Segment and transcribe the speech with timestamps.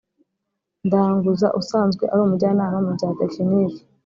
[0.85, 3.81] ndanguza usanzwe ari umujyanama mu bya tekinike